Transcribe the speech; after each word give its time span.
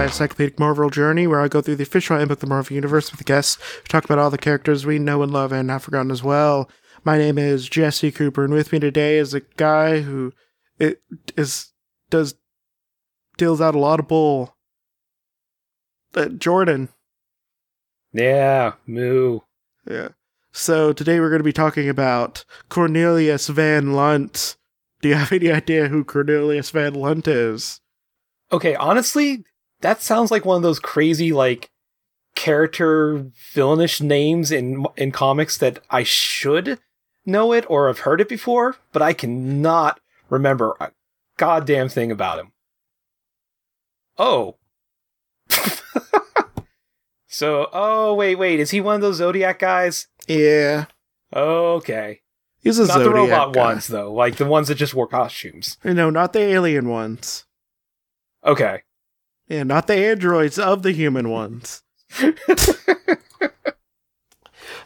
my 0.00 0.06
encyclopedic 0.06 0.58
Marvel 0.58 0.88
journey, 0.88 1.26
where 1.26 1.42
I 1.42 1.48
go 1.48 1.60
through 1.60 1.76
the 1.76 1.82
official 1.82 2.16
handbook 2.16 2.38
of 2.38 2.40
the 2.40 2.46
Marvel 2.46 2.74
Universe 2.74 3.12
with 3.12 3.22
guests 3.26 3.58
who 3.76 3.86
talk 3.86 4.02
about 4.02 4.18
all 4.18 4.30
the 4.30 4.38
characters 4.38 4.86
we 4.86 4.98
know 4.98 5.22
and 5.22 5.30
love 5.30 5.52
and 5.52 5.68
have 5.70 5.82
forgotten 5.82 6.10
as 6.10 6.22
well. 6.22 6.70
My 7.04 7.18
name 7.18 7.36
is 7.36 7.68
Jesse 7.68 8.10
Cooper, 8.10 8.42
and 8.42 8.54
with 8.54 8.72
me 8.72 8.78
today 8.78 9.18
is 9.18 9.34
a 9.34 9.42
guy 9.58 10.00
who 10.00 10.32
it 10.78 11.02
is 11.36 11.74
does 12.08 12.34
deals 13.36 13.60
out 13.60 13.74
a 13.74 13.78
lot 13.78 14.00
of 14.00 14.08
bull. 14.08 14.56
Uh, 16.14 16.28
Jordan. 16.28 16.88
Yeah, 18.14 18.72
moo. 18.86 19.40
Yeah. 19.86 20.08
So 20.50 20.94
today 20.94 21.20
we're 21.20 21.28
going 21.28 21.40
to 21.40 21.44
be 21.44 21.52
talking 21.52 21.90
about 21.90 22.46
Cornelius 22.70 23.48
Van 23.48 23.92
Lunt. 23.92 24.56
Do 25.02 25.10
you 25.10 25.16
have 25.16 25.30
any 25.30 25.52
idea 25.52 25.88
who 25.88 26.04
Cornelius 26.04 26.70
Van 26.70 26.94
Lunt 26.94 27.28
is? 27.28 27.82
Okay, 28.50 28.74
honestly, 28.74 29.44
that 29.80 30.02
sounds 30.02 30.30
like 30.30 30.44
one 30.44 30.56
of 30.56 30.62
those 30.62 30.78
crazy 30.78 31.32
like 31.32 31.70
character 32.34 33.26
villainish 33.54 34.00
names 34.00 34.50
in 34.50 34.86
in 34.96 35.12
comics 35.12 35.58
that 35.58 35.80
I 35.90 36.02
should 36.02 36.78
know 37.26 37.52
it 37.52 37.64
or 37.68 37.88
have 37.88 38.00
heard 38.00 38.20
it 38.20 38.28
before, 38.28 38.76
but 38.92 39.02
I 39.02 39.12
cannot 39.12 40.00
remember 40.28 40.74
a 40.80 40.90
goddamn 41.36 41.88
thing 41.88 42.10
about 42.10 42.38
him. 42.38 42.52
Oh. 44.18 44.56
so, 47.26 47.68
oh 47.72 48.14
wait, 48.14 48.36
wait, 48.36 48.60
is 48.60 48.70
he 48.70 48.80
one 48.80 48.96
of 48.96 49.00
those 49.00 49.16
Zodiac 49.16 49.58
guys? 49.58 50.06
Yeah. 50.28 50.86
Okay. 51.34 52.20
He's 52.62 52.78
a 52.78 52.86
Not 52.86 52.98
the 52.98 53.10
robot 53.10 53.54
guy. 53.54 53.64
ones 53.64 53.86
though, 53.86 54.12
like 54.12 54.36
the 54.36 54.44
ones 54.44 54.68
that 54.68 54.74
just 54.74 54.94
wore 54.94 55.06
costumes. 55.06 55.78
No, 55.82 56.10
not 56.10 56.32
the 56.32 56.40
alien 56.40 56.88
ones. 56.88 57.46
Okay. 58.44 58.82
Yeah, 59.50 59.64
not 59.64 59.88
the 59.88 59.96
androids 59.96 60.58
of 60.60 60.84
the 60.84 60.92
human 60.92 61.28
ones. 61.28 61.82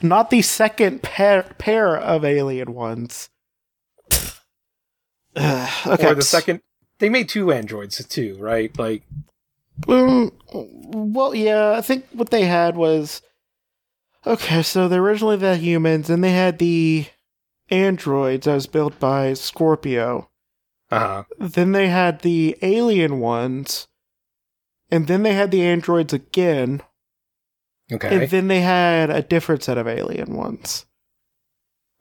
not 0.03 0.31
the 0.31 0.41
second 0.41 1.03
pair, 1.03 1.43
pair 1.59 1.97
of 1.97 2.25
alien 2.25 2.73
ones. 2.73 3.29
Ugh, 5.37 5.71
okay. 5.87 6.07
Or 6.09 6.15
the 6.15 6.23
second 6.23 6.63
they 6.99 7.11
made 7.11 7.29
two 7.29 7.53
androids 7.53 8.03
too, 8.07 8.37
right? 8.39 8.77
Like 8.79 9.03
Um, 9.87 10.33
well, 10.53 11.35
yeah, 11.35 11.73
I 11.73 11.83
think 11.83 12.07
what 12.13 12.31
they 12.31 12.45
had 12.47 12.77
was 12.77 13.21
okay. 14.27 14.63
So 14.63 14.89
they're 14.89 15.03
originally 15.03 15.37
the 15.37 15.57
humans, 15.57 16.09
and 16.09 16.25
they 16.25 16.33
had 16.33 16.59
the 16.59 17.07
androids 17.69 18.47
as 18.47 18.67
built 18.67 18.99
by 18.99 19.35
Scorpio. 19.35 20.31
uh-huh. 20.91 21.25
Then 21.39 21.73
they 21.73 21.89
had 21.89 22.21
the 22.21 22.57
alien 22.63 23.21
ones, 23.21 23.89
and 24.95 25.07
then 25.07 25.23
they 25.23 25.35
had 25.35 25.51
the 25.51 25.63
androids 25.63 26.13
again, 26.13 26.83
Okay. 27.93 28.17
and 28.23 28.31
then 28.31 28.49
they 28.49 28.61
had 28.61 29.11
a 29.11 29.23
different 29.23 29.63
set 29.63 29.79
of 29.79 29.87
alien 29.89 30.35
ones. 30.35 30.87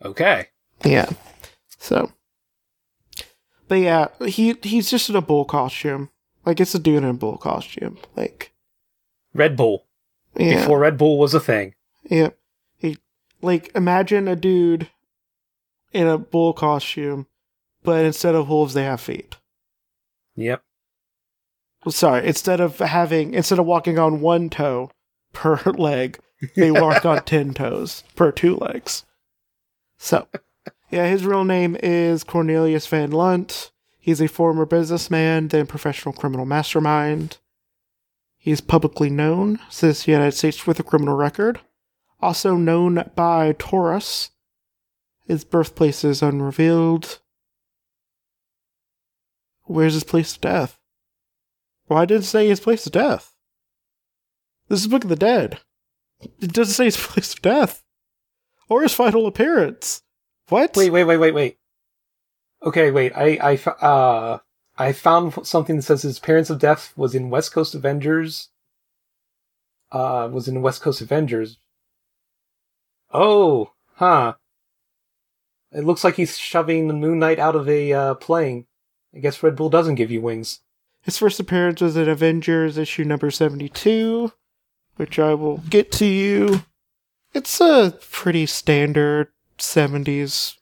okay. 0.04 0.48
Yeah. 0.86 1.10
So, 1.80 2.12
but 3.68 3.76
yeah, 3.76 4.08
he 4.26 4.56
he's 4.64 4.90
just 4.90 5.10
in 5.10 5.16
a 5.16 5.22
bull 5.22 5.46
costume. 5.46 6.10
Like 6.46 6.60
it's 6.60 6.76
a 6.76 6.80
dude 6.80 6.98
in 7.04 7.10
a 7.10 7.14
bull 7.14 7.38
costume. 7.38 7.98
Like 8.16 8.54
Red 9.34 9.56
Bull. 9.56 9.86
yeah. 10.36 10.60
Before 10.62 10.80
Red 10.80 10.98
Bull 10.98 11.18
was 11.18 11.34
a 11.34 11.40
thing. 11.40 11.74
Yep. 12.10 12.38
He 12.78 12.98
like 13.42 13.72
imagine 13.76 14.28
a 14.28 14.36
dude 14.36 14.90
in 15.94 16.08
a 16.08 16.18
bull 16.18 16.54
costume, 16.54 17.28
but 17.84 18.04
instead 18.06 18.36
of 18.36 18.50
wolves 18.50 18.74
they 18.74 18.84
have 18.84 19.00
feet. 19.02 19.38
Yep. 20.36 20.64
Well, 21.86 21.92
sorry, 21.92 22.26
instead 22.26 22.60
of 22.60 22.80
having 22.80 23.34
instead 23.34 23.60
of 23.60 23.66
walking 23.66 24.00
on 24.00 24.22
one 24.22 24.50
toe 24.50 24.92
per 25.34 25.58
leg, 25.78 26.20
they 26.56 26.72
walk 26.72 27.06
on 27.06 27.24
ten 27.24 27.54
toes 27.54 28.04
per 28.16 28.32
two 28.32 28.56
legs. 28.56 29.06
So, 29.98 30.28
yeah, 30.90 31.08
his 31.08 31.26
real 31.26 31.44
name 31.44 31.78
is 31.82 32.24
Cornelius 32.24 32.88
Van 32.88 33.12
Lunt. 33.12 33.72
He's 33.98 34.22
a 34.22 34.28
former 34.28 34.66
businessman, 34.66 35.48
then 35.48 35.66
professional 35.66 36.14
criminal 36.14 36.46
mastermind. 36.46 37.38
He 38.38 38.52
is 38.52 38.60
publicly 38.60 39.10
known 39.10 39.60
since 39.70 40.04
the 40.04 40.12
United 40.12 40.34
States 40.34 40.68
with 40.68 40.78
a 40.80 40.84
criminal 40.84 41.16
record. 41.16 41.62
Also 42.22 42.56
known 42.56 43.10
by 43.16 43.56
Taurus. 43.58 44.32
His 45.26 45.46
birthplace 45.46 46.04
is 46.04 46.22
unrevealed. 46.22 47.20
Where's 49.64 49.94
his 49.94 50.04
place 50.04 50.36
of 50.36 50.42
death? 50.42 50.78
Well, 51.88 52.00
I 52.00 52.06
didn't 52.06 52.24
say 52.24 52.48
his 52.48 52.60
place 52.60 52.86
of 52.86 52.92
death. 52.92 53.36
This 54.70 54.82
is 54.82 54.88
Book 54.88 55.04
of 55.04 55.10
the 55.10 55.16
Dead. 55.16 55.60
It 56.40 56.54
doesn't 56.54 56.74
say 56.74 56.86
his 56.86 56.98
place 57.08 57.34
of 57.34 57.42
death. 57.42 57.84
Or 58.70 58.82
his 58.82 58.94
final 58.94 59.28
appearance. 59.28 60.02
What? 60.50 60.76
Wait, 60.76 60.90
wait, 60.90 61.04
wait, 61.04 61.18
wait, 61.18 61.34
wait. 61.34 61.58
Okay, 62.66 62.92
wait. 62.92 63.12
I, 63.16 63.38
I, 63.42 63.86
uh, 63.86 64.40
I 64.78 64.94
found 64.94 65.46
something 65.46 65.76
that 65.76 65.82
says 65.84 66.04
his 66.04 66.18
appearance 66.18 66.50
of 66.50 66.60
death 66.60 66.94
was 66.96 67.14
in 67.14 67.30
West 67.30 67.52
Coast 67.52 67.76
Avengers. 67.76 68.50
Uh, 69.92 70.30
was 70.32 70.48
in 70.48 70.62
West 70.62 70.82
Coast 70.82 71.02
Avengers. 71.02 71.60
Oh, 73.12 73.74
huh. 73.96 74.36
It 75.72 75.84
looks 75.84 76.04
like 76.04 76.16
he's 76.16 76.38
shoving 76.38 76.88
the 76.88 76.94
Moon 76.94 77.20
Knight 77.20 77.38
out 77.38 77.56
of 77.56 77.70
a 77.70 77.94
uh, 77.94 78.14
plane. 78.16 78.66
I 79.14 79.20
guess 79.20 79.44
Red 79.44 79.56
Bull 79.56 79.70
doesn't 79.70 79.96
give 79.96 80.10
you 80.10 80.22
wings. 80.22 80.60
His 81.04 81.18
first 81.18 81.40
appearance 81.40 81.82
was 81.82 81.96
in 81.98 82.08
Avengers 82.10 82.78
issue 82.78 83.04
number 83.04 83.30
72, 83.30 84.32
which 84.96 85.20
I 85.20 85.34
will 85.34 85.58
get 85.70 85.92
to 85.94 86.06
you. 86.06 86.64
It's 87.34 87.60
a 87.62 87.98
pretty 88.12 88.46
standard 88.46 89.28
70s 89.58 90.56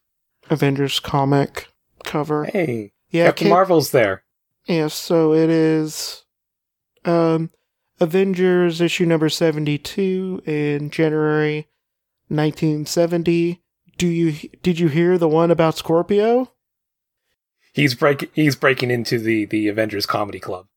Avengers 0.50 1.00
comic 1.00 1.68
cover. 2.04 2.46
Hey, 2.46 2.92
Yeah, 3.10 3.28
Captain 3.28 3.46
Cap- 3.48 3.52
Marvel's 3.52 3.92
there. 3.92 4.24
Yeah, 4.66 4.88
so 4.88 5.34
it 5.34 5.50
is 5.50 6.24
um 7.06 7.50
Avengers 8.00 8.82
issue 8.82 9.06
number 9.06 9.30
72 9.30 10.42
in 10.46 10.90
January 10.90 11.68
1970. 12.30 13.62
Do 13.98 14.08
you 14.08 14.50
did 14.64 14.80
you 14.80 14.88
hear 14.88 15.18
the 15.18 15.28
one 15.28 15.52
about 15.52 15.78
Scorpio? 15.78 16.52
He's 17.74 17.96
break 17.96 18.30
he's 18.36 18.56
breaking 18.56 18.92
into 18.92 19.18
the 19.20 19.46
the 19.46 19.68
Avengers 19.68 20.06
Comedy 20.06 20.40
Club. 20.40 20.68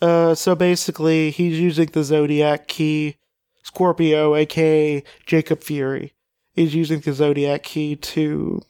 Uh 0.00 0.34
so 0.34 0.54
basically 0.54 1.30
he's 1.30 1.58
using 1.58 1.86
the 1.86 2.04
Zodiac 2.04 2.68
key 2.68 3.16
Scorpio 3.62 4.34
aka 4.34 5.02
Jacob 5.26 5.62
Fury 5.62 6.12
is 6.54 6.74
using 6.74 7.00
the 7.00 7.12
Zodiac 7.12 7.62
key 7.64 7.96
to 7.96 8.60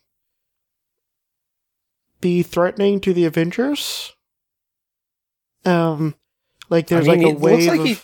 be 2.21 2.43
threatening 2.43 3.00
to 3.00 3.12
the 3.12 3.25
Avengers. 3.25 4.15
Um 5.65 6.15
like 6.71 6.87
there's 6.89 7.09
I 7.09 7.17
mean, 7.17 7.23
like 7.27 7.34
a 7.37 7.39
wave 7.39 7.69
like 7.69 7.81
of 7.81 7.87
he- 7.87 7.99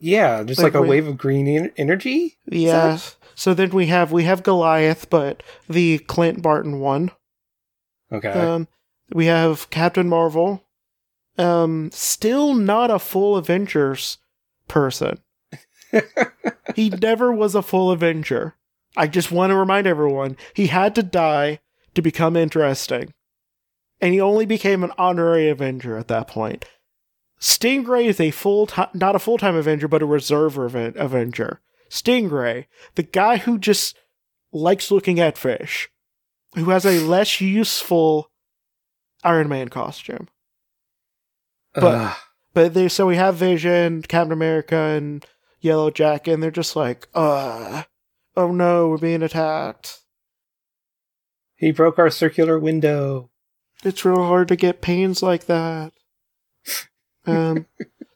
Yeah, 0.00 0.44
just 0.44 0.58
Like 0.60 0.74
like, 0.74 0.78
a 0.78 0.82
wait- 0.82 0.88
wave 0.90 1.06
of 1.08 1.18
green 1.18 1.48
en- 1.48 1.72
energy. 1.76 2.38
Yeah. 2.46 2.98
So 3.34 3.54
then 3.54 3.70
we 3.70 3.86
have 3.86 4.12
we 4.12 4.24
have 4.24 4.42
Goliath, 4.42 5.10
but 5.10 5.42
the 5.68 5.98
Clint 5.98 6.42
Barton 6.42 6.78
one. 6.80 7.10
Okay. 8.12 8.30
Um, 8.30 8.68
we 9.12 9.26
have 9.26 9.70
Captain 9.70 10.08
Marvel. 10.08 10.64
Um, 11.36 11.90
still 11.92 12.54
not 12.54 12.90
a 12.90 12.98
full 12.98 13.36
Avengers 13.36 14.18
person. 14.66 15.20
he 16.74 16.90
never 16.90 17.32
was 17.32 17.54
a 17.54 17.62
full 17.62 17.90
Avenger. 17.90 18.56
I 18.96 19.06
just 19.06 19.30
want 19.30 19.50
to 19.50 19.56
remind 19.56 19.86
everyone 19.86 20.36
he 20.54 20.66
had 20.66 20.94
to 20.96 21.02
die 21.02 21.60
to 21.94 22.02
become 22.02 22.36
interesting, 22.36 23.14
and 24.00 24.12
he 24.12 24.20
only 24.20 24.46
became 24.46 24.82
an 24.82 24.92
honorary 24.98 25.48
Avenger 25.48 25.96
at 25.96 26.08
that 26.08 26.28
point. 26.28 26.64
Stingray 27.40 28.06
is 28.06 28.20
a 28.20 28.32
full 28.32 28.66
time, 28.66 28.88
not 28.94 29.14
a 29.14 29.20
full 29.20 29.38
time 29.38 29.54
Avenger, 29.54 29.88
but 29.88 30.02
a 30.02 30.06
reserve 30.06 30.58
Aven- 30.58 30.94
Avenger. 30.96 31.60
Stingray, 31.88 32.66
the 32.96 33.02
guy 33.02 33.38
who 33.38 33.58
just 33.58 33.96
likes 34.52 34.90
looking 34.90 35.20
at 35.20 35.38
fish, 35.38 35.88
who 36.54 36.70
has 36.70 36.84
a 36.84 37.00
less 37.00 37.40
useful 37.40 38.30
Iron 39.24 39.48
Man 39.48 39.68
costume. 39.68 40.28
but- 41.74 41.84
Ugh. 41.84 42.16
But 42.54 42.74
they 42.74 42.88
so 42.88 43.06
we 43.06 43.14
have 43.16 43.36
Vision, 43.36 44.02
Captain 44.02 44.32
America, 44.32 44.74
and 44.74 45.24
Yellow 45.60 45.90
Jacket, 45.90 46.32
and 46.32 46.42
they're 46.42 46.50
just 46.50 46.74
like, 46.74 47.06
uh 47.14 47.84
oh 48.36 48.50
no, 48.50 48.88
we're 48.88 48.98
being 48.98 49.22
attacked. 49.22 50.00
he 51.54 51.70
broke 51.70 51.98
our 51.98 52.10
circular 52.10 52.58
window. 52.58 53.30
It's 53.84 54.04
real 54.04 54.24
hard 54.24 54.48
to 54.48 54.56
get 54.56 54.80
panes 54.80 55.22
like 55.22 55.46
that. 55.46 55.92
Um, 57.26 57.66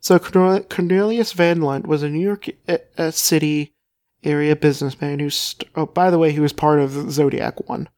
so 0.01 0.19
Cornelius 0.19 1.33
Van 1.35 1.61
Lunt 1.61 1.87
was 1.87 2.03
a 2.03 2.09
New 2.09 2.19
York 2.21 2.49
City 3.11 3.75
area 4.25 4.57
businessman 4.57 5.19
who, 5.19 5.29
st- 5.29 5.71
oh, 5.77 5.85
by 5.85 6.09
the 6.09 6.17
way, 6.19 6.33
he 6.33 6.41
was 6.41 6.55
part 6.55 6.81
of 6.81 7.11
Zodiac 7.13 7.69
One. 7.69 7.91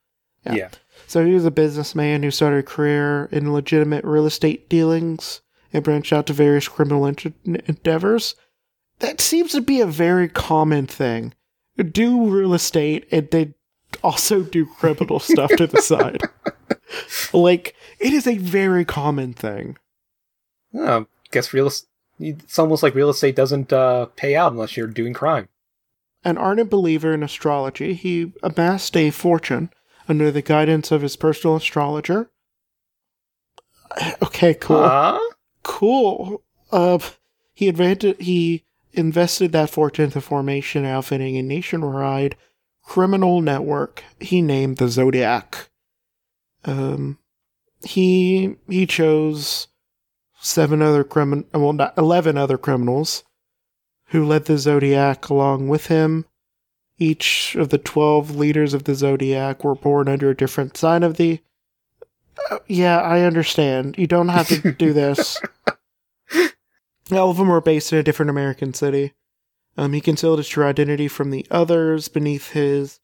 Yeah. 0.45 0.55
Yeah. 0.55 0.69
So 1.15 1.25
he 1.25 1.35
was 1.35 1.45
a 1.45 1.53
businessman 1.53 2.25
who 2.25 2.33
started 2.33 2.59
a 2.59 2.63
career 2.65 3.27
in 3.31 3.53
legitimate 3.53 4.05
real 4.05 4.27
estate 4.27 4.69
dealings 4.69 5.43
and 5.73 5.85
branched 5.85 6.13
out 6.13 6.27
to 6.27 6.33
various 6.33 6.67
criminal 6.67 7.07
ent- 7.07 7.37
endeavors. 7.45 8.35
That 8.99 9.21
seems 9.21 9.53
to 9.53 9.61
be 9.61 9.81
a 9.81 9.87
very 9.87 10.29
common 10.29 10.89
thing. 10.89 11.33
Do 11.77 12.29
real 12.29 12.53
estate 12.53 13.07
and 13.13 13.31
they 13.31 13.55
also 14.03 14.43
do 14.43 14.67
criminal 14.67 15.21
stuff 15.21 15.51
to 15.51 15.69
the 15.69 15.83
side. 15.83 16.21
Like, 17.33 17.77
it 18.01 18.13
is 18.13 18.27
a 18.27 18.39
very 18.39 18.85
common 18.85 19.35
thing. 19.35 19.79
Oh, 20.75 21.07
guess 21.31 21.55
real. 21.55 21.71
It's 22.19 22.59
almost 22.59 22.83
like 22.83 22.97
real 22.97 23.11
estate 23.11 23.37
doesn't 23.37 23.73
uh, 23.73 24.07
pay 24.17 24.35
out 24.35 24.51
unless 24.51 24.77
you're 24.77 24.89
doing 24.89 25.15
crime. 25.15 25.49
An 26.25 26.37
ardent 26.37 26.71
believer 26.71 27.15
in 27.15 27.23
astrology, 27.23 27.95
he 27.95 28.33
amassed 28.43 28.97
a 28.97 29.13
fortune 29.13 29.71
under 30.09 30.31
the 30.31 30.43
guidance 30.43 30.91
of 30.91 31.03
his 31.03 31.17
personal 31.17 31.57
astrologer. 31.57 32.31
Okay, 34.23 34.55
cool. 34.55 34.83
Huh? 34.83 35.21
Cool. 35.63 36.43
Uh, 36.73 36.99
he 37.55 37.69
invented, 37.69 38.21
he 38.21 38.65
invested 38.93 39.53
that 39.53 39.71
fortune 39.71 40.11
the 40.11 40.21
formation, 40.21 40.85
outfitting 40.85 41.37
a 41.37 41.43
nationwide 41.43 42.37
criminal 42.83 43.41
network 43.41 44.05
he 44.21 44.43
named 44.43 44.77
the 44.77 44.89
Zodiac. 44.89 45.71
Um, 46.65 47.19
he 47.83 48.57
he 48.69 48.87
chose 48.87 49.69
seven 50.41 50.83
other 50.83 51.05
criminal 51.05 51.45
well, 51.53 51.73
not 51.73 51.97
eleven 51.97 52.37
other 52.37 52.59
criminals 52.59 53.25
who 54.09 54.25
led 54.25 54.45
the 54.47 54.59
Zodiac 54.59 55.29
along 55.29 55.69
with 55.69 55.87
him. 55.87 56.27
Each 56.99 57.57
of 57.57 57.71
the 57.71 57.79
twelve 57.79 58.37
leaders 58.37 58.75
of 58.75 58.85
the 58.85 58.95
Zodiac 58.95 59.65
were 59.65 59.75
born 59.75 60.09
under 60.09 60.31
a 60.31 60.37
different 60.37 60.77
sign 60.77 61.03
of 61.03 61.17
the. 61.17 61.41
Uh, 62.51 62.59
yeah, 62.67 63.01
I 63.01 63.23
understand. 63.23 63.97
You 63.99 64.07
don't 64.07 64.29
have 64.29 64.49
to 64.49 64.73
do 64.73 64.93
this. 64.95 65.41
All 67.13 67.31
of 67.31 67.37
them 67.37 67.49
were 67.49 67.61
based 67.61 67.93
in 67.93 67.99
a 67.99 68.03
different 68.03 68.31
American 68.31 68.73
city. 68.75 69.13
Um, 69.77 69.93
he 69.93 70.01
concealed 70.01 70.39
his 70.39 70.49
true 70.49 70.65
identity 70.65 71.09
from 71.09 71.31
the 71.31 71.47
others 71.51 72.09
beneath 72.09 72.53
his 72.53 73.01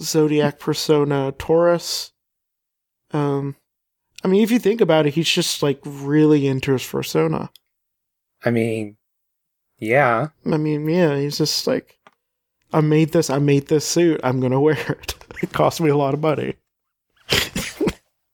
zodiac 0.00 0.58
persona, 0.58 1.32
Taurus. 1.38 2.12
Um, 3.12 3.56
I 4.24 4.28
mean, 4.28 4.42
if 4.42 4.50
you 4.50 4.58
think 4.58 4.80
about 4.80 5.06
it, 5.06 5.14
he's 5.14 5.28
just 5.28 5.62
like 5.62 5.80
really 5.84 6.46
into 6.46 6.72
his 6.72 6.86
persona. 6.86 7.50
I 8.44 8.50
mean, 8.50 8.96
yeah. 9.78 10.28
I 10.44 10.56
mean, 10.56 10.88
yeah, 10.88 11.16
he's 11.16 11.38
just 11.38 11.66
like, 11.66 11.95
I 12.72 12.80
made 12.80 13.12
this, 13.12 13.30
I 13.30 13.38
made 13.38 13.68
this 13.68 13.86
suit, 13.86 14.20
I'm 14.24 14.40
gonna 14.40 14.60
wear 14.60 14.78
it. 14.78 15.14
It 15.42 15.52
cost 15.52 15.82
me 15.82 15.90
a 15.90 15.96
lot 15.96 16.14
of 16.14 16.20
money. 16.20 16.54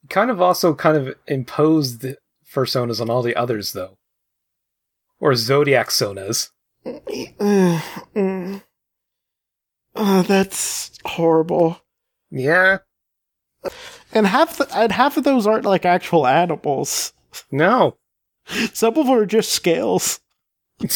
Kind 0.09 0.31
of 0.31 0.41
also 0.41 0.73
kind 0.73 0.97
of 0.97 1.17
imposed 1.27 2.01
the 2.01 2.17
personas 2.55 3.01
on 3.01 3.11
all 3.11 3.23
the 3.23 3.35
others, 3.35 3.73
though. 3.73 3.99
Or 5.19 5.35
zodiac 5.35 5.89
sonas. 5.89 6.51
Uh, 6.87 6.93
mm. 8.15 8.63
Uh, 9.95 10.23
that's 10.23 10.93
horrible. 11.05 11.81
Yeah. 12.31 12.79
And 14.13 14.27
half 14.27 14.59
the, 14.59 14.69
and 14.77 14.93
half 14.93 15.17
of 15.17 15.25
those 15.25 15.47
aren't 15.47 15.65
like 15.65 15.85
actual 15.85 16.27
animals. 16.27 17.13
No. 17.51 17.97
Some 18.73 18.97
of 18.97 19.07
them 19.07 19.11
are 19.11 19.27
just 19.27 19.53
scales. 19.53 20.21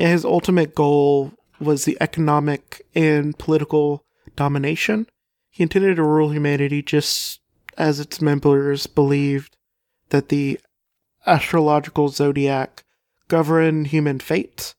Yeah, 0.00 0.08
his 0.08 0.24
ultimate 0.24 0.74
goal 0.74 1.32
was 1.60 1.84
the 1.84 1.96
economic 2.00 2.86
and 2.94 3.38
political 3.38 4.04
domination. 4.36 5.06
He 5.50 5.62
intended 5.62 5.96
to 5.96 6.02
rule 6.02 6.30
humanity 6.32 6.82
just 6.82 7.40
as 7.76 8.00
its 8.00 8.20
members 8.20 8.86
believed 8.86 9.56
that 10.08 10.28
the 10.28 10.58
astrological 11.26 12.08
zodiac 12.08 12.84
governed 13.28 13.88
human 13.88 14.18
fate. 14.20 14.74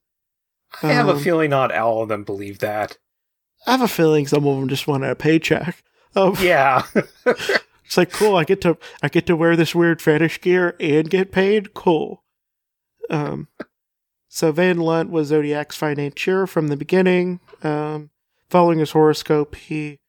I 0.82 0.88
have 0.94 1.08
a 1.08 1.14
Um, 1.14 1.20
feeling 1.20 1.50
not 1.52 1.72
all 1.76 2.02
of 2.04 2.10
them 2.10 2.24
believe 2.24 2.60
that. 2.60 2.98
I 3.68 3.72
have 3.72 3.82
a 3.82 3.88
feeling 3.88 4.26
some 4.28 4.48
of 4.48 4.60
them 4.60 4.70
just 4.70 4.88
wanted 4.88 5.10
a 5.12 5.16
paycheck. 5.16 5.84
Um, 6.16 6.36
Yeah. 6.40 6.84
It's 7.86 7.98
like 7.98 8.12
cool. 8.14 8.38
I 8.38 8.46
get 8.46 8.62
to 8.62 8.78
I 9.04 9.10
get 9.10 9.26
to 9.28 9.36
wear 9.36 9.58
this 9.58 9.76
weird 9.76 10.02
fetish 10.02 10.40
gear 10.40 10.78
and 10.80 11.10
get 11.10 11.30
paid. 11.34 11.74
Cool. 11.74 12.24
Um, 13.10 13.50
so 14.34 14.54
Van 14.54 14.78
Lunt 14.78 15.10
was 15.10 15.28
Zodiac's 15.28 15.76
financier 15.76 16.48
from 16.48 16.70
the 16.70 16.78
beginning. 16.78 17.42
Um, 17.64 18.12
following 18.50 18.80
his 18.80 18.92
horoscope, 18.92 19.56
he 19.56 20.00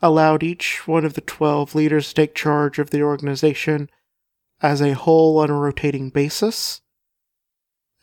allowed 0.00 0.44
each 0.44 0.86
one 0.86 1.04
of 1.04 1.14
the 1.14 1.20
twelve 1.20 1.74
leaders 1.74 2.08
to 2.08 2.14
take 2.14 2.34
charge 2.34 2.78
of 2.78 2.90
the 2.90 3.02
organization 3.02 3.90
as 4.60 4.80
a 4.80 4.94
whole 4.94 5.38
on 5.38 5.50
a 5.50 5.54
rotating 5.58 6.10
basis. 6.10 6.80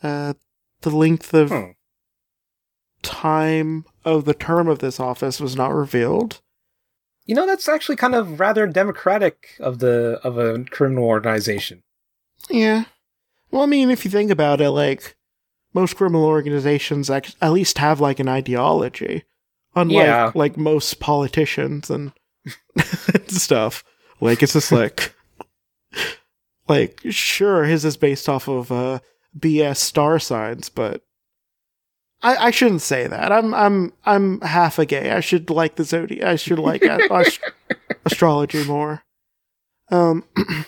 Uh, 0.02 0.34
the 0.82 0.90
length 0.90 1.32
of 1.32 1.48
Hmm. 1.48 1.70
time 3.02 3.86
of 4.04 4.26
the 4.26 4.34
term 4.34 4.68
of 4.68 4.80
this 4.80 5.00
office 5.00 5.40
was 5.40 5.56
not 5.56 5.72
revealed. 5.72 6.40
You 7.24 7.34
know, 7.34 7.46
that's 7.46 7.68
actually 7.68 7.96
kind 7.96 8.14
of 8.14 8.38
rather 8.40 8.66
democratic 8.66 9.56
of 9.60 9.78
the 9.78 10.20
of 10.22 10.36
a 10.36 10.64
criminal 10.64 11.04
organization. 11.04 11.82
Yeah. 12.50 12.84
Well, 13.50 13.62
I 13.62 13.66
mean, 13.66 13.90
if 13.90 14.04
you 14.04 14.10
think 14.10 14.30
about 14.30 14.60
it, 14.60 14.70
like 14.70 15.16
most 15.72 15.96
criminal 15.96 16.24
organizations 16.24 17.08
at 17.10 17.34
least 17.42 17.78
have 17.78 18.00
like 18.00 18.18
an 18.20 18.28
ideology, 18.28 19.24
unlike 19.74 20.04
Yeah. 20.06 20.32
like 20.34 20.56
most 20.56 21.00
politicians 21.00 21.90
and 21.90 22.12
stuff. 23.28 23.84
Like 24.20 24.42
it's 24.42 24.52
just 24.54 24.72
like, 24.72 25.14
like 26.68 27.00
sure, 27.10 27.64
his 27.64 27.84
is 27.84 27.96
based 27.96 28.28
off 28.28 28.48
of 28.48 28.70
uh, 28.72 29.00
BS 29.38 29.76
star 29.76 30.18
signs, 30.18 30.68
but 30.68 31.02
I, 32.22 32.36
I 32.36 32.50
shouldn't 32.50 32.82
say 32.82 33.06
that. 33.06 33.32
I'm 33.32 33.54
I'm 33.54 33.92
I'm 34.04 34.40
half 34.42 34.78
a 34.78 34.84
gay. 34.86 35.10
I 35.10 35.20
should 35.20 35.48
like 35.50 35.76
the 35.76 35.84
zodiac. 35.84 36.24
I 36.26 36.36
should 36.36 36.58
like 36.58 36.82
a- 36.82 37.24
astrology 38.04 38.64
more. 38.64 39.02
Um. 39.90 40.24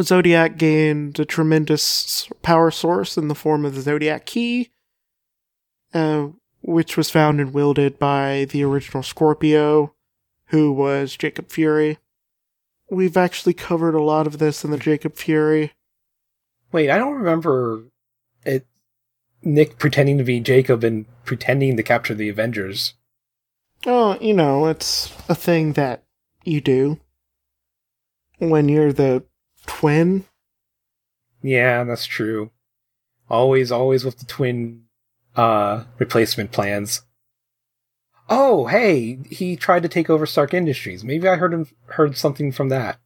Zodiac 0.00 0.56
gained 0.56 1.20
a 1.20 1.24
tremendous 1.24 2.28
power 2.42 2.70
source 2.70 3.16
in 3.16 3.28
the 3.28 3.34
form 3.34 3.64
of 3.64 3.74
the 3.74 3.80
Zodiac 3.80 4.26
Key, 4.26 4.70
uh, 5.92 6.28
which 6.62 6.96
was 6.96 7.10
found 7.10 7.40
and 7.40 7.54
wielded 7.54 7.98
by 7.98 8.46
the 8.50 8.64
original 8.64 9.02
Scorpio, 9.02 9.94
who 10.46 10.72
was 10.72 11.16
Jacob 11.16 11.50
Fury. 11.50 11.98
We've 12.90 13.16
actually 13.16 13.54
covered 13.54 13.94
a 13.94 14.02
lot 14.02 14.26
of 14.26 14.38
this 14.38 14.64
in 14.64 14.70
the 14.70 14.78
Jacob 14.78 15.14
Fury. 15.14 15.72
Wait, 16.72 16.90
I 16.90 16.98
don't 16.98 17.14
remember 17.14 17.84
it. 18.44 18.66
Nick 19.42 19.78
pretending 19.78 20.18
to 20.18 20.24
be 20.24 20.40
Jacob 20.40 20.82
and 20.82 21.04
pretending 21.24 21.76
to 21.76 21.82
capture 21.82 22.14
the 22.14 22.28
Avengers. 22.28 22.94
Oh, 23.86 24.18
you 24.20 24.34
know, 24.34 24.66
it's 24.66 25.12
a 25.28 25.34
thing 25.34 25.74
that 25.74 26.02
you 26.44 26.60
do 26.60 26.98
when 28.38 28.68
you're 28.68 28.92
the 28.92 29.22
twin. 29.66 30.24
Yeah, 31.42 31.84
that's 31.84 32.06
true. 32.06 32.50
Always, 33.28 33.70
always 33.72 34.04
with 34.04 34.18
the 34.18 34.26
twin 34.26 34.84
uh 35.36 35.84
replacement 35.98 36.52
plans. 36.52 37.02
Oh, 38.28 38.66
hey, 38.66 39.18
he 39.28 39.56
tried 39.56 39.82
to 39.82 39.88
take 39.88 40.08
over 40.08 40.24
Stark 40.24 40.54
Industries. 40.54 41.04
Maybe 41.04 41.28
I 41.28 41.36
heard 41.36 41.52
him 41.52 41.66
heard 41.86 42.16
something 42.16 42.52
from 42.52 42.70
that. 42.70 42.98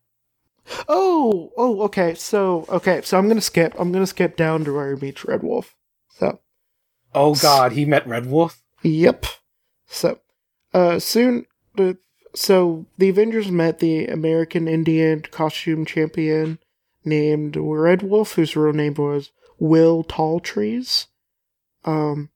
Oh, 0.88 1.50
oh, 1.56 1.82
okay. 1.82 2.14
So, 2.14 2.66
okay, 2.68 3.00
so 3.02 3.18
I'm 3.18 3.28
gonna 3.28 3.40
skip. 3.40 3.74
I'm 3.78 3.90
gonna 3.90 4.06
skip 4.06 4.36
down 4.36 4.64
to 4.64 4.72
where 4.74 4.94
he 4.94 5.00
meets 5.00 5.24
Red 5.24 5.42
Wolf. 5.42 5.74
So, 6.10 6.40
Oh 7.14 7.34
God, 7.34 7.72
he 7.72 7.84
met 7.84 8.06
Red 8.06 8.26
Wolf. 8.26 8.62
Yep. 8.82 9.26
So, 9.86 10.20
uh, 10.74 10.98
soon, 10.98 11.46
the 11.74 11.98
so 12.38 12.86
the 12.96 13.08
Avengers 13.08 13.50
met 13.50 13.78
the 13.78 14.06
American 14.06 14.68
Indian 14.68 15.22
costume 15.22 15.84
champion 15.84 16.58
named 17.04 17.56
Red 17.56 18.02
Wolf, 18.02 18.34
whose 18.34 18.56
real 18.56 18.72
name 18.72 18.94
was 18.94 19.30
Will 19.58 20.04
Talltrees. 20.04 21.06
Um, 21.84 22.30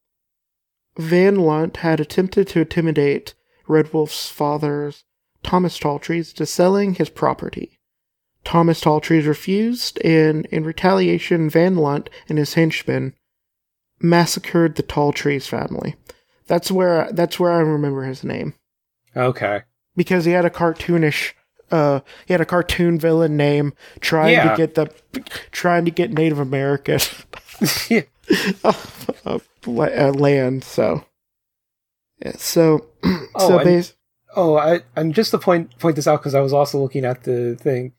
Van 0.97 1.35
Lunt 1.35 1.77
had 1.77 1.99
attempted 1.99 2.47
to 2.49 2.61
intimidate 2.61 3.33
Red 3.67 3.93
Wolf's 3.93 4.29
father, 4.29 4.93
Thomas 5.41 5.77
Talltrees, 5.77 6.33
to 6.33 6.45
selling 6.45 6.95
his 6.95 7.09
property. 7.09 7.79
Thomas 8.43 8.81
Talltrees 8.81 9.25
refused, 9.25 9.99
and 10.03 10.45
in 10.47 10.63
retaliation, 10.63 11.49
Van 11.49 11.75
Lunt 11.75 12.09
and 12.27 12.37
his 12.37 12.55
henchmen 12.55 13.15
massacred 13.99 14.75
the 14.75 14.83
Talltrees 14.83 15.47
family. 15.47 15.95
That's 16.47 16.69
where 16.69 17.09
that's 17.13 17.39
where 17.39 17.53
I 17.53 17.59
remember 17.59 18.03
his 18.03 18.23
name 18.23 18.55
Okay. 19.15 19.61
Because 19.95 20.25
he 20.25 20.31
had 20.31 20.45
a 20.45 20.49
cartoonish 20.49 21.33
uh 21.71 22.01
he 22.25 22.33
had 22.33 22.41
a 22.41 22.45
cartoon 22.45 22.99
villain 22.99 23.35
name 23.37 23.73
trying 23.99 24.33
Yeah. 24.33 24.51
to 24.51 24.57
get 24.57 24.75
the 24.75 24.87
trying 25.51 25.85
to 25.85 25.91
get 25.91 26.11
Native 26.11 26.39
American 26.39 26.99
yeah. 27.89 28.01
uh, 29.25 29.39
land 29.65 30.63
so 30.63 31.05
yeah, 32.23 32.33
so 32.37 32.85
Oh, 33.03 33.27
so 33.39 33.59
and- 33.59 33.93
Oh, 34.35 34.57
I, 34.57 34.79
and 34.95 35.13
just 35.13 35.29
to 35.29 35.37
point 35.37 35.77
point 35.77 35.95
this 35.95 36.07
out 36.07 36.19
because 36.21 36.33
I 36.33 36.39
was 36.41 36.53
also 36.53 36.79
looking 36.79 37.05
at 37.05 37.23
the 37.23 37.55
thing. 37.55 37.93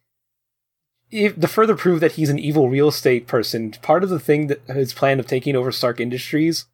if 1.12 1.38
the 1.38 1.46
further 1.46 1.76
prove 1.76 2.00
that 2.00 2.12
he's 2.12 2.28
an 2.30 2.40
evil 2.40 2.68
real 2.68 2.88
estate 2.88 3.28
person, 3.28 3.70
part 3.82 4.02
of 4.02 4.10
the 4.10 4.18
thing 4.18 4.48
that 4.48 4.60
his 4.66 4.92
plan 4.92 5.20
of 5.20 5.28
taking 5.28 5.54
over 5.54 5.70
Stark 5.70 6.00
Industries 6.00 6.64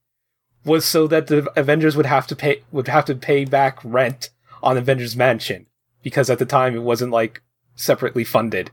was 0.64 0.86
so 0.86 1.06
that 1.08 1.26
the 1.26 1.46
Avengers 1.60 1.94
would 1.94 2.06
have 2.06 2.26
to 2.28 2.36
pay 2.36 2.62
would 2.72 2.88
have 2.88 3.04
to 3.04 3.14
pay 3.14 3.44
back 3.44 3.78
rent 3.84 4.30
on 4.62 4.76
Avengers 4.76 5.16
Mansion 5.16 5.66
because 6.02 6.30
at 6.30 6.38
the 6.38 6.46
time 6.46 6.74
it 6.74 6.82
wasn't 6.82 7.12
like 7.12 7.42
separately 7.74 8.24
funded 8.24 8.70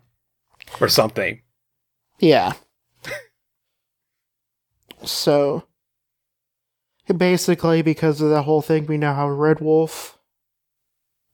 or 0.79 0.87
something. 0.87 1.41
Yeah. 2.19 2.53
so 5.03 5.63
basically, 7.15 7.81
because 7.81 8.21
of 8.21 8.29
the 8.29 8.43
whole 8.43 8.61
thing, 8.61 8.85
we 8.85 8.97
now 8.97 9.15
have 9.15 9.29
Red 9.29 9.59
Wolf. 9.59 10.17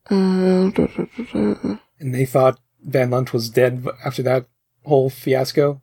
Uh, 0.10 0.70
da, 0.70 0.88
da, 0.88 1.06
da, 1.32 1.78
and 2.00 2.14
they 2.14 2.26
thought 2.26 2.60
Van 2.84 3.10
Lunt 3.10 3.32
was 3.32 3.50
dead 3.50 3.88
after 4.06 4.22
that 4.24 4.46
whole 4.84 5.10
fiasco. 5.10 5.82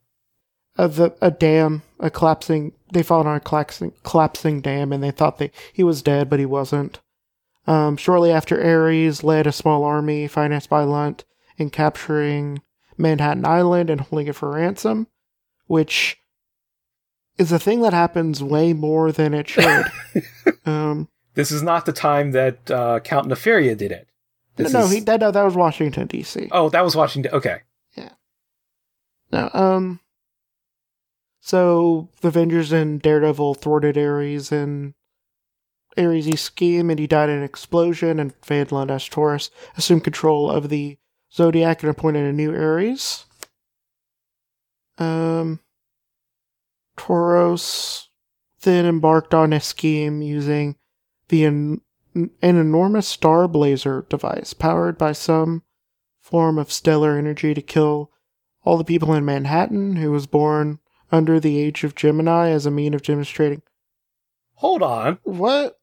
A, 0.76 0.88
the, 0.88 1.14
a 1.20 1.30
dam, 1.30 1.82
a 1.98 2.10
collapsing. 2.10 2.72
They 2.92 3.02
found 3.02 3.26
on 3.26 3.36
a 3.36 3.40
collapsing, 3.40 3.92
collapsing 4.02 4.60
dam, 4.60 4.92
and 4.92 5.02
they 5.02 5.10
thought 5.10 5.38
they, 5.38 5.50
he 5.72 5.82
was 5.82 6.02
dead, 6.02 6.28
but 6.28 6.38
he 6.38 6.46
wasn't. 6.46 7.00
Um, 7.66 7.96
shortly 7.96 8.32
after, 8.32 8.62
Ares 8.62 9.22
led 9.22 9.46
a 9.46 9.52
small 9.52 9.84
army 9.84 10.26
financed 10.26 10.68
by 10.68 10.82
Lunt 10.82 11.24
in 11.56 11.70
capturing 11.70 12.62
Manhattan 12.96 13.44
Island 13.44 13.90
and 13.90 14.00
holding 14.00 14.28
it 14.28 14.34
for 14.34 14.50
ransom, 14.50 15.06
which 15.66 16.18
is 17.38 17.52
a 17.52 17.58
thing 17.58 17.80
that 17.82 17.92
happens 17.92 18.42
way 18.42 18.72
more 18.72 19.12
than 19.12 19.34
it 19.34 19.48
should. 19.48 19.86
um, 20.66 21.08
this 21.34 21.50
is 21.50 21.62
not 21.62 21.86
the 21.86 21.92
time 21.92 22.32
that 22.32 22.70
uh, 22.70 23.00
Count 23.00 23.28
Nefaria 23.28 23.76
did 23.76 23.92
it. 23.92 24.08
This 24.56 24.72
no, 24.72 24.80
no, 24.80 24.88
he, 24.88 25.00
that, 25.00 25.20
no, 25.20 25.30
that 25.30 25.42
was 25.42 25.54
Washington 25.54 26.06
D.C. 26.06 26.48
Oh, 26.50 26.68
that 26.70 26.84
was 26.84 26.96
Washington. 26.96 27.32
Okay. 27.32 27.60
Yeah. 27.96 28.10
No, 29.32 29.50
um. 29.54 30.00
So 31.40 32.10
the 32.20 32.28
Avengers 32.28 32.72
and 32.72 33.00
Daredevil 33.00 33.54
thwarted 33.54 33.96
Ares 33.96 34.52
and 34.52 34.92
Ares' 35.96 36.40
scheme, 36.40 36.90
and 36.90 36.98
he 36.98 37.06
died 37.06 37.28
in 37.28 37.38
an 37.38 37.42
explosion. 37.42 38.20
And 38.20 38.34
Van 38.44 38.68
Lunt 38.70 38.90
as 38.90 39.08
Taurus 39.08 39.50
assumed 39.76 40.04
control 40.04 40.50
of 40.50 40.68
the 40.68 40.98
Zodiac 41.32 41.82
and 41.82 41.90
appointed 41.90 42.26
a 42.26 42.32
new 42.32 42.54
Ares. 42.54 43.26
Um. 44.98 45.60
Taurus 46.96 48.10
then 48.60 48.84
embarked 48.84 49.32
on 49.32 49.54
a 49.54 49.60
scheme 49.60 50.20
using 50.20 50.76
the 51.28 51.44
an 51.44 51.80
enormous 52.42 53.08
star 53.08 53.48
blazer 53.48 54.04
device 54.10 54.52
powered 54.52 54.98
by 54.98 55.12
some 55.12 55.62
form 56.20 56.58
of 56.58 56.70
stellar 56.70 57.16
energy 57.16 57.54
to 57.54 57.62
kill 57.62 58.10
all 58.62 58.76
the 58.76 58.84
people 58.84 59.14
in 59.14 59.24
Manhattan 59.24 59.96
who 59.96 60.10
was 60.10 60.26
born 60.26 60.78
under 61.10 61.40
the 61.40 61.58
age 61.58 61.84
of 61.84 61.94
Gemini 61.94 62.50
as 62.50 62.66
a 62.66 62.70
mean 62.70 62.92
of 62.92 63.02
demonstrating. 63.02 63.62
Hold 64.56 64.82
on. 64.82 65.18
What? 65.22 65.79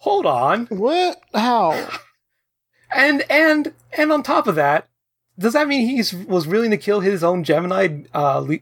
Hold 0.00 0.26
on. 0.26 0.66
What? 0.66 1.20
How? 1.34 1.88
and 2.94 3.24
and 3.30 3.72
and 3.96 4.12
on 4.12 4.22
top 4.22 4.46
of 4.46 4.54
that, 4.54 4.88
does 5.38 5.52
that 5.52 5.68
mean 5.68 5.86
he 5.86 6.02
was 6.24 6.46
willing 6.46 6.70
to 6.70 6.76
kill 6.76 7.00
his 7.00 7.22
own 7.22 7.44
Gemini 7.44 8.02
uh, 8.14 8.38
le- 8.38 8.58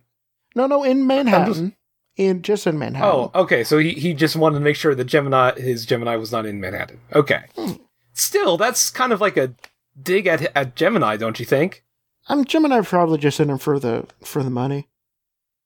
no, 0.54 0.66
no, 0.66 0.83
in 0.83 1.07
Manhattan. 1.07 1.54
Just... 1.54 1.75
In 2.16 2.42
just 2.42 2.66
in 2.66 2.78
Manhattan. 2.78 3.09
Oh, 3.09 3.30
okay. 3.42 3.62
So 3.62 3.78
he, 3.78 3.92
he 3.92 4.12
just 4.12 4.35
wanted 4.35 4.59
to 4.59 4.64
make 4.64 4.75
sure 4.75 4.95
that 4.95 5.04
Gemini 5.04 5.52
his 5.61 5.87
Gemini 5.87 6.16
was 6.16 6.33
not 6.33 6.47
in 6.47 6.61
Manhattan. 6.61 7.00
Okay. 7.14 7.45
Hmm. 7.57 7.75
Still, 8.12 8.57
that's 8.57 8.90
kind 8.90 9.12
of 9.12 9.21
like 9.21 9.37
a 9.37 9.54
dig 10.00 10.26
at 10.26 10.50
at 10.57 10.75
Gemini, 10.75 11.16
don't 11.16 11.38
you 11.38 11.47
think? 11.47 11.85
I'm 12.28 12.45
Gemini 12.45 12.80
probably 12.80 13.18
just 13.18 13.38
in 13.38 13.50
him 13.50 13.59
for 13.59 13.78
the 13.78 14.07
for 14.25 14.42
the 14.42 14.50
money. 14.50 14.88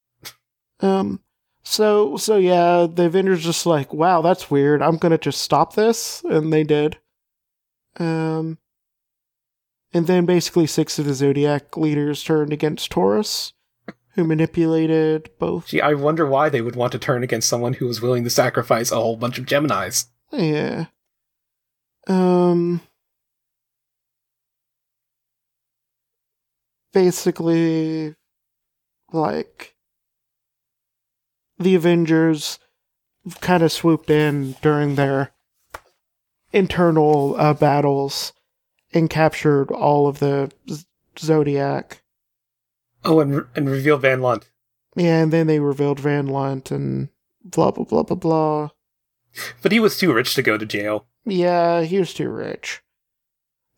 um 0.80 1.20
so 1.62 2.16
so 2.16 2.36
yeah, 2.36 2.86
the 2.92 3.06
Avengers 3.06 3.44
just 3.44 3.66
like, 3.66 3.92
wow, 3.92 4.22
that's 4.22 4.50
weird. 4.50 4.82
I'm 4.82 4.96
gonna 4.96 5.18
just 5.18 5.40
stop 5.40 5.74
this, 5.74 6.22
and 6.24 6.52
they 6.52 6.64
did. 6.64 6.98
Um 7.98 8.58
and 9.94 10.06
then 10.06 10.24
basically 10.24 10.66
six 10.66 10.98
of 10.98 11.04
the 11.04 11.14
Zodiac 11.14 11.76
leaders 11.76 12.24
turned 12.24 12.52
against 12.52 12.90
Taurus 12.90 13.52
who 14.14 14.24
manipulated 14.24 15.30
both. 15.38 15.68
Gee, 15.68 15.80
I 15.80 15.94
wonder 15.94 16.26
why 16.26 16.48
they 16.48 16.60
would 16.60 16.76
want 16.76 16.92
to 16.92 16.98
turn 16.98 17.22
against 17.22 17.48
someone 17.48 17.74
who 17.74 17.86
was 17.86 18.00
willing 18.02 18.24
to 18.24 18.30
sacrifice 18.30 18.90
a 18.90 18.96
whole 18.96 19.16
bunch 19.16 19.38
of 19.38 19.46
Geminis. 19.46 20.06
Yeah. 20.30 20.86
Um. 22.06 22.80
Basically, 26.92 28.14
like, 29.12 29.74
the 31.62 31.74
Avengers 31.74 32.58
kind 33.40 33.62
of 33.62 33.72
swooped 33.72 34.10
in 34.10 34.56
during 34.62 34.94
their 34.94 35.32
internal 36.52 37.34
uh, 37.38 37.54
battles 37.54 38.32
and 38.92 39.08
captured 39.08 39.70
all 39.70 40.06
of 40.06 40.18
the 40.18 40.52
Zodiac 41.18 42.02
Oh, 43.04 43.20
and 43.20 43.46
and 43.56 43.68
reveal 43.68 43.98
Van 43.98 44.20
Lunt. 44.20 44.50
Yeah, 44.94 45.22
and 45.22 45.32
then 45.32 45.46
they 45.46 45.58
revealed 45.58 45.98
Van 45.98 46.26
Lunt 46.26 46.70
and 46.70 47.08
blah 47.44 47.70
blah 47.70 47.84
blah 47.84 48.04
blah 48.04 48.16
blah. 48.16 48.68
But 49.60 49.72
he 49.72 49.80
was 49.80 49.98
too 49.98 50.12
rich 50.12 50.34
to 50.34 50.42
go 50.42 50.56
to 50.56 50.66
jail. 50.66 51.06
Yeah, 51.24 51.82
he 51.82 51.98
was 51.98 52.14
too 52.14 52.28
rich. 52.28 52.82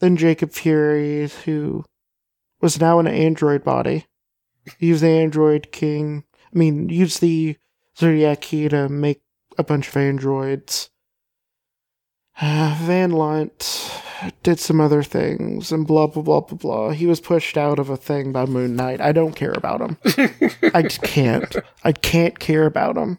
Then 0.01 0.17
Jacob 0.17 0.51
Fury, 0.51 1.31
who 1.45 1.85
was 2.61 2.81
now 2.81 2.99
in 2.99 3.07
an 3.07 3.15
android 3.15 3.65
body, 3.65 4.07
used 4.79 5.03
the 5.03 5.09
android 5.09 5.73
king. 5.73 6.25
I 6.55 6.59
mean, 6.59 6.89
used 6.89 7.21
the 7.21 7.57
Zodiac 7.99 8.41
key 8.41 8.69
to 8.69 8.89
make 8.89 9.23
a 9.59 9.65
bunch 9.65 9.89
of 9.89 9.97
androids. 9.97 10.91
Uh, 12.41 12.77
Van 12.83 13.13
Lunt 13.13 13.91
did 14.43 14.59
some 14.59 14.81
other 14.81 15.03
things 15.03 15.71
and 15.71 15.87
blah 15.87 16.07
blah 16.07 16.23
blah 16.23 16.41
blah 16.41 16.59
blah. 16.59 16.91
He 16.91 17.07
was 17.07 17.21
pushed 17.21 17.57
out 17.57 17.79
of 17.79 17.89
a 17.91 17.97
thing 17.97 18.33
by 18.33 18.47
Moon 18.47 18.75
Knight. 18.75 19.01
I 19.01 19.13
don't 19.13 19.37
care 19.37 19.53
about 19.53 19.81
him. 19.81 19.97
I 20.75 20.83
just 20.83 21.03
can't. 21.03 21.55
I 21.85 21.93
can't 21.93 22.39
care 22.39 22.67
about 22.67 22.97
him. 22.97 23.19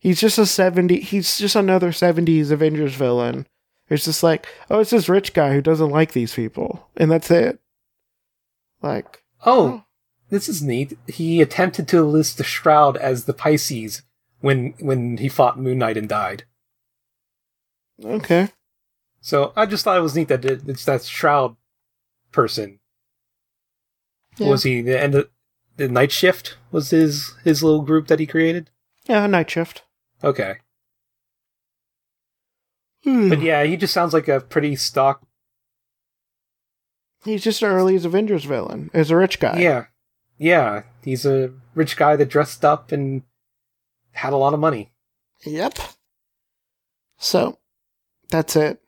He's 0.00 0.20
just 0.20 0.38
a 0.38 0.46
70 0.46 1.00
he's 1.00 1.38
just 1.38 1.56
another 1.56 1.90
70s 1.90 2.50
Avengers 2.50 2.94
villain. 2.94 3.46
It's 3.90 4.04
just 4.04 4.22
like, 4.22 4.46
oh, 4.70 4.80
it's 4.80 4.90
this 4.90 5.08
rich 5.08 5.32
guy 5.32 5.52
who 5.52 5.62
doesn't 5.62 5.90
like 5.90 6.12
these 6.12 6.34
people. 6.34 6.88
And 6.96 7.10
that's 7.10 7.30
it. 7.30 7.58
Like, 8.82 9.22
oh, 9.44 9.66
oh. 9.66 9.84
This 10.30 10.48
is 10.48 10.62
neat. 10.62 10.98
He 11.06 11.40
attempted 11.40 11.88
to 11.88 12.02
list 12.02 12.38
the 12.38 12.44
Shroud 12.44 12.96
as 12.96 13.24
the 13.24 13.34
Pisces 13.34 14.02
when 14.40 14.74
when 14.80 15.16
he 15.16 15.28
fought 15.28 15.58
Moon 15.58 15.78
Knight 15.78 15.96
and 15.96 16.08
died. 16.08 16.44
Okay. 18.04 18.50
So 19.20 19.52
I 19.56 19.66
just 19.66 19.84
thought 19.84 19.98
it 19.98 20.02
was 20.02 20.14
neat 20.14 20.28
that 20.28 20.44
it, 20.44 20.62
it's 20.68 20.84
that 20.84 21.04
Shroud 21.04 21.56
person. 22.32 22.78
Yeah. 24.36 24.48
Was 24.50 24.62
he 24.62 24.82
the 24.82 25.00
end 25.00 25.14
of 25.14 25.28
the 25.76 25.88
night 25.88 26.12
shift? 26.12 26.56
Was 26.70 26.90
his 26.90 27.34
his 27.44 27.62
little 27.62 27.82
group 27.82 28.06
that 28.08 28.20
he 28.20 28.26
created? 28.26 28.70
Yeah, 29.06 29.26
night 29.26 29.50
shift. 29.50 29.82
Okay. 30.22 30.58
Hmm. 33.04 33.28
But 33.28 33.40
yeah, 33.40 33.64
he 33.64 33.76
just 33.76 33.94
sounds 33.94 34.12
like 34.12 34.28
a 34.28 34.40
pretty 34.40 34.76
stock. 34.76 35.22
He's 37.24 37.42
just 37.42 37.62
an 37.62 37.70
early 37.70 37.96
Avengers 37.96 38.44
villain. 38.44 38.90
As 38.92 39.10
a 39.10 39.16
rich 39.16 39.40
guy. 39.40 39.58
Yeah, 39.58 39.86
yeah. 40.38 40.82
He's 41.02 41.26
a 41.26 41.52
rich 41.74 41.96
guy 41.96 42.16
that 42.16 42.28
dressed 42.28 42.64
up 42.64 42.92
and 42.92 43.22
had 44.12 44.32
a 44.32 44.36
lot 44.36 44.54
of 44.54 44.60
money. 44.60 44.92
Yep. 45.44 45.78
So, 47.18 47.58
that's 48.30 48.56
it. 48.56 48.80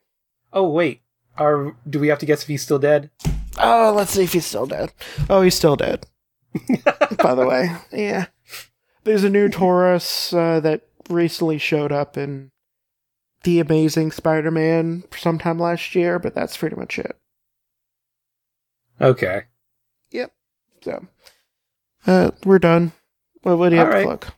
Oh 0.52 0.68
wait, 0.68 1.02
are 1.36 1.76
do 1.88 2.00
we 2.00 2.08
have 2.08 2.18
to 2.20 2.26
guess 2.26 2.42
if 2.42 2.48
he's 2.48 2.62
still 2.62 2.78
dead? 2.78 3.10
Oh, 3.58 3.92
let's 3.94 4.12
see 4.12 4.24
if 4.24 4.32
he's 4.32 4.46
still 4.46 4.66
dead. 4.66 4.92
Oh, 5.28 5.42
he's 5.42 5.54
still 5.54 5.76
dead. 5.76 6.06
By 7.22 7.34
the 7.34 7.46
way, 7.46 7.76
yeah. 7.92 8.26
There's 9.04 9.24
a 9.24 9.30
new 9.30 9.48
Taurus 9.48 10.32
uh, 10.32 10.60
that 10.60 10.86
recently 11.08 11.58
showed 11.58 11.92
up 11.92 12.16
in 12.16 12.50
the 13.44 13.60
Amazing 13.60 14.12
Spider-Man 14.12 15.04
sometime 15.16 15.58
last 15.58 15.94
year, 15.94 16.18
but 16.18 16.34
that's 16.34 16.56
pretty 16.56 16.76
much 16.76 16.98
it. 16.98 17.16
Okay. 19.00 19.44
Yep. 20.10 20.32
So, 20.82 21.06
uh, 22.06 22.30
we're 22.44 22.58
done. 22.58 22.92
What, 23.42 23.58
what 23.58 23.68
do 23.70 23.76
you 23.76 23.80
All 23.80 23.86
have 23.86 23.94
right. 23.94 24.00
to 24.02 24.06
plug? 24.06 24.32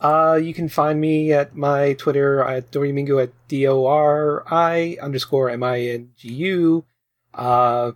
Uh, 0.00 0.36
you 0.36 0.54
can 0.54 0.68
find 0.68 1.00
me 1.00 1.32
at 1.32 1.54
my 1.54 1.92
Twitter 1.94 2.42
at 2.42 2.70
Dorimingu 2.70 3.22
at 3.22 3.32
D 3.48 3.66
O 3.66 3.84
R 3.84 4.44
I 4.50 4.96
underscore 5.00 5.50
M 5.50 5.62
I 5.62 5.80
N 5.80 6.12
G 6.16 6.32
U. 6.32 6.84
Uh, 7.34 7.92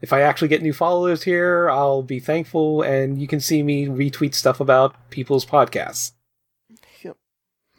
if 0.00 0.12
I 0.12 0.20
actually 0.22 0.48
get 0.48 0.62
new 0.62 0.72
followers 0.72 1.22
here, 1.22 1.70
I'll 1.70 2.02
be 2.02 2.20
thankful, 2.20 2.82
and 2.82 3.20
you 3.20 3.26
can 3.26 3.40
see 3.40 3.62
me 3.62 3.86
retweet 3.86 4.34
stuff 4.34 4.60
about 4.60 5.10
people's 5.10 5.46
podcasts. 5.46 6.12
Yep. 7.02 7.16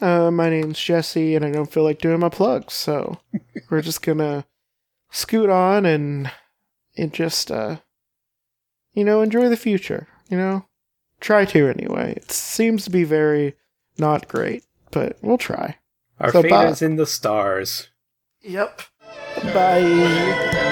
Uh, 0.01 0.31
my 0.31 0.49
name's 0.49 0.79
Jesse, 0.79 1.35
and 1.35 1.43
I 1.43 1.51
don't 1.51 1.71
feel 1.71 1.83
like 1.83 1.99
doing 1.99 2.19
my 2.19 2.29
plugs, 2.29 2.73
so 2.73 3.19
we're 3.69 3.81
just 3.81 4.01
gonna 4.01 4.45
scoot 5.11 5.49
on 5.49 5.85
and 5.85 6.31
and 6.97 7.13
just 7.13 7.51
uh 7.51 7.77
you 8.95 9.03
know, 9.03 9.21
enjoy 9.21 9.49
the 9.49 9.57
future. 9.57 10.07
You 10.29 10.37
know, 10.37 10.65
try 11.19 11.45
to 11.45 11.67
anyway. 11.69 12.13
It 12.17 12.31
seems 12.31 12.83
to 12.85 12.89
be 12.89 13.03
very 13.03 13.53
not 13.99 14.27
great, 14.27 14.63
but 14.91 15.17
we'll 15.21 15.37
try. 15.37 15.77
Our 16.19 16.31
So 16.31 16.41
fate 16.41 16.49
bye. 16.49 16.67
is 16.67 16.81
in 16.81 16.95
the 16.95 17.05
stars. 17.05 17.89
Yep. 18.41 18.81
Bye. 19.53 20.71